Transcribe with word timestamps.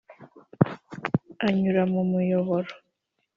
anyure 1.45 1.83
mu 1.93 2.01
muyoboro 2.09 2.71